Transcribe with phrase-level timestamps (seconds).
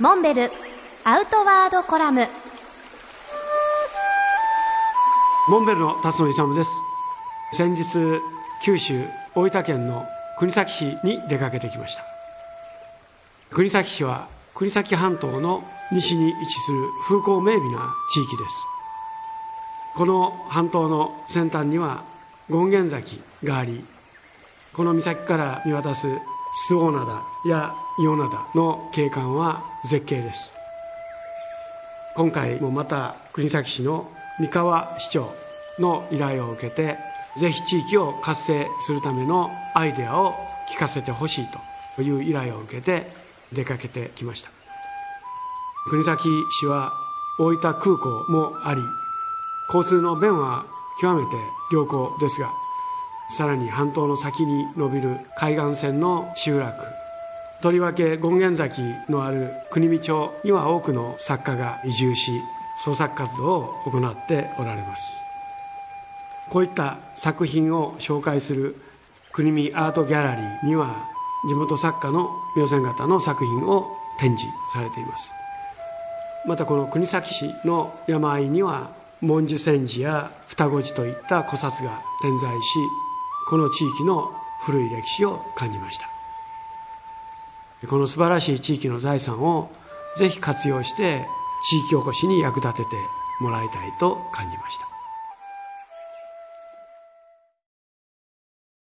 [0.00, 0.52] モンベル
[1.02, 2.28] アウトワードコラム。
[5.48, 6.70] モンベルの辰野勇です。
[7.52, 8.20] 先日
[8.62, 10.06] 九州大分県の
[10.38, 12.04] 国東市に出かけてきました。
[13.50, 18.54] 国東市は国東半島の西に位置する風光明媚な地域です。
[19.96, 22.04] この半島の先端には
[22.48, 23.84] 権現崎があり
[24.74, 26.06] この岬から見渡す
[26.54, 30.50] 周防灘や伊予灘の景観は絶景です。
[32.16, 34.10] 今回もまた国東市の
[34.40, 35.32] 三河市長
[35.78, 36.98] の依頼を受けて
[37.38, 40.34] ぜひ地域を活性するためのアイデアを
[40.72, 41.46] 聞かせてほしい
[41.96, 43.10] という依頼を受けて
[43.52, 44.50] 出かけてきました。
[45.90, 46.20] 国東
[46.60, 46.92] 市は
[47.38, 48.82] 大分空港もあり
[49.72, 50.66] 交通の便は
[51.00, 51.36] 極めて
[51.72, 52.52] 良好ですが
[53.30, 56.84] さらに半島の先に伸びる海岸線の集落。
[57.60, 62.30] とりわけ権現崎のある国見町には多くの作家が移住し
[62.78, 65.02] 創作活動を行っておられます。
[66.50, 68.76] こういった作品を紹介する
[69.32, 71.08] 国見アートギャラリーには
[71.48, 75.30] 地元作家の妙線型の作品を展示されています。
[76.46, 82.78] またこの国東市の山あいには文殊千寺や双子寺といった古刹が点在し
[83.48, 86.08] この地域の古い歴史を感じました。
[87.88, 89.70] この素晴らしい地域の財産を
[90.16, 91.26] ぜひ活用して
[91.70, 92.96] 地域おこしに役立てて
[93.40, 94.97] もらいたいと感じました。